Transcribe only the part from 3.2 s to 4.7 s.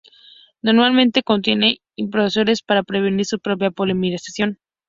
su propia polimerización.